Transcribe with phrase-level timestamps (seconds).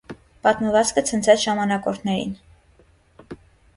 [0.45, 2.35] Պատմվածքը ցնցեց ժամանակորդներին։